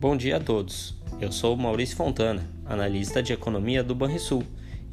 [0.00, 0.94] Bom dia a todos.
[1.20, 4.42] Eu sou Maurício Fontana, analista de economia do Banrisul,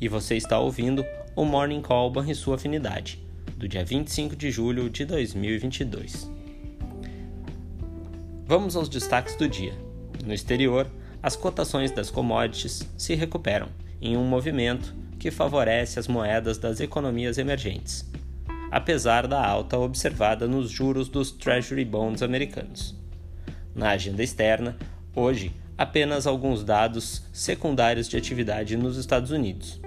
[0.02, 3.18] e você está ouvindo o Morning Call Banrisul Afinidade,
[3.56, 6.30] do dia 25 de julho de 2022.
[8.46, 9.74] Vamos aos destaques do dia.
[10.26, 10.86] No exterior,
[11.24, 13.70] as cotações das commodities se recuperam
[14.02, 18.06] em um movimento que favorece as moedas das economias emergentes,
[18.70, 22.94] apesar da alta observada nos juros dos Treasury Bonds americanos.
[23.74, 24.76] Na agenda externa,
[25.18, 29.82] hoje, apenas alguns dados secundários de atividade nos Estados Unidos.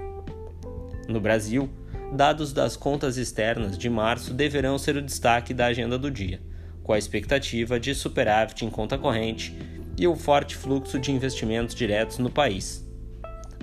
[1.09, 1.71] No Brasil,
[2.13, 6.41] dados das contas externas de março deverão ser o destaque da agenda do dia,
[6.83, 9.57] com a expectativa de superávit em conta corrente
[9.97, 12.85] e o forte fluxo de investimentos diretos no país.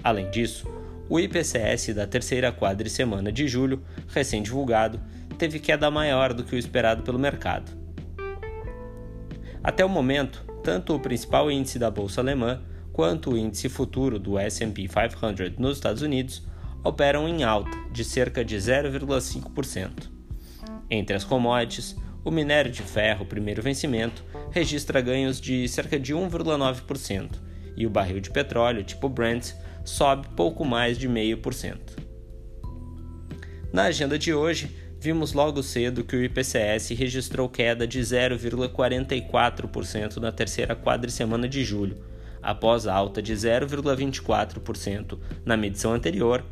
[0.01, 0.65] Além disso,
[1.09, 5.01] o IPCS da terceira quadricemana de julho, recém-divulgado,
[5.37, 7.86] teve queda maior do que o esperado pelo mercado.
[9.67, 12.61] Até o momento, tanto o principal índice da bolsa alemã
[12.93, 16.41] quanto o índice futuro do S&P 500 nos Estados Unidos
[16.85, 20.09] operam em alta de cerca de 0,5%.
[20.89, 27.31] Entre as commodities, o minério de ferro, primeiro vencimento, registra ganhos de cerca de 1,9%
[27.75, 29.51] e o barril de petróleo tipo Brent
[29.83, 31.77] sobe pouco mais de 0,5%.
[33.73, 40.33] Na agenda de hoje, vimos logo cedo que o IPCS registrou queda de 0,44% na
[40.33, 42.03] terceira quadricemana de julho,
[42.43, 46.43] após alta de 0,24% na medição anterior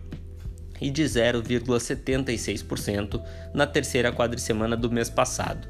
[0.79, 3.21] e de 0,76%
[3.53, 5.67] na terceira quadricemana do mês passado.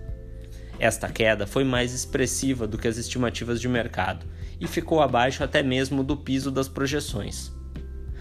[0.78, 4.28] Esta queda foi mais expressiva do que as estimativas de mercado
[4.60, 7.52] e ficou abaixo até mesmo do piso das projeções.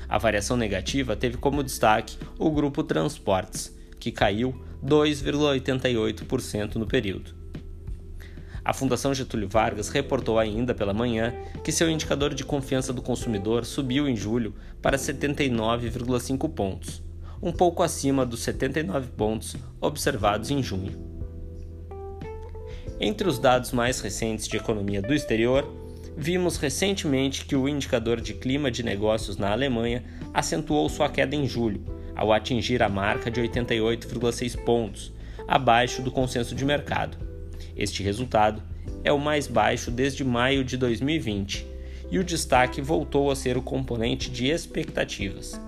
[0.09, 3.74] A variação negativa teve como destaque o grupo Transportes,
[4.05, 7.35] que caiu 2,88% no período.
[8.63, 11.33] A Fundação Getúlio Vargas reportou ainda pela manhã
[11.63, 17.03] que seu indicador de confiança do consumidor subiu em julho para 79,5 pontos,
[17.43, 20.93] um pouco acima dos 79 pontos observados em junho.
[23.01, 25.67] Entre os dados mais recentes de economia do exterior,
[26.15, 30.05] vimos recentemente que o indicador de clima de negócios na Alemanha
[30.35, 35.13] acentuou sua queda em julho, ao atingir a marca de 88,6 pontos,
[35.47, 37.17] abaixo do consenso de mercado.
[37.77, 38.63] Este resultado
[39.03, 41.67] é o mais baixo desde maio de 2020
[42.11, 45.61] e o destaque voltou a ser o componente de expectativas.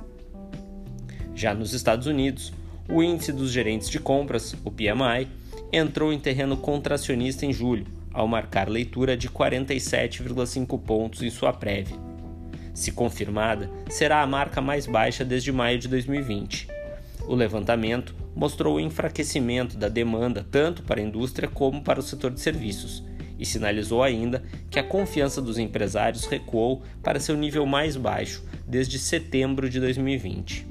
[1.34, 2.52] Já nos Estados Unidos,
[2.88, 5.28] o índice dos gerentes de compras, o PMI,
[5.72, 12.05] entrou em terreno contracionista em julho, ao marcar leitura de 47,5 pontos em sua prévia.
[12.76, 16.68] Se confirmada, será a marca mais baixa desde maio de 2020.
[17.26, 22.30] O levantamento mostrou o enfraquecimento da demanda tanto para a indústria como para o setor
[22.30, 23.02] de serviços
[23.38, 28.98] e sinalizou ainda que a confiança dos empresários recuou para seu nível mais baixo desde
[28.98, 30.66] setembro de 2020.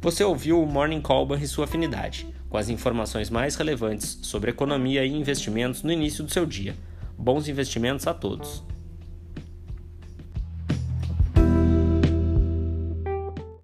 [0.00, 5.04] Você ouviu o Morning Call e sua afinidade com as informações mais relevantes sobre economia
[5.04, 6.74] e investimentos no início do seu dia.
[7.16, 8.64] Bons investimentos a todos!